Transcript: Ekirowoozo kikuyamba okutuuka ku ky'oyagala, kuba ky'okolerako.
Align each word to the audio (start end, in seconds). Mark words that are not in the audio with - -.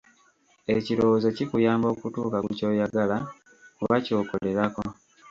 Ekirowoozo 0.75 1.27
kikuyamba 1.37 1.87
okutuuka 1.93 2.37
ku 2.45 2.49
ky'oyagala, 2.57 3.17
kuba 3.77 3.95
ky'okolerako. 4.05 4.83